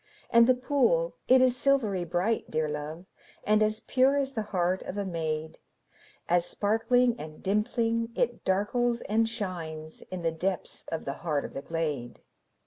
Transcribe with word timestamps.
And 0.31 0.47
the 0.47 0.55
pool, 0.55 1.15
it 1.27 1.41
is 1.41 1.55
silvery 1.55 2.05
bright, 2.05 2.49
dear 2.49 2.67
love, 2.67 3.05
And 3.43 3.61
as 3.61 3.79
pure 3.81 4.17
as 4.17 4.33
the 4.33 4.41
heart 4.49 4.81
of 4.81 4.97
a 4.97 5.05
maid, 5.05 5.59
As 6.27 6.43
sparkling 6.43 7.15
and 7.19 7.43
dimpling, 7.43 8.09
it 8.15 8.43
darkles 8.43 9.01
and 9.01 9.29
shines 9.29 10.01
In 10.09 10.23
the 10.23 10.31
depths 10.31 10.85
of 10.91 11.05
the 11.05 11.13
heart 11.21 11.45
of 11.45 11.53
the 11.53 11.61
glade. 11.61 12.19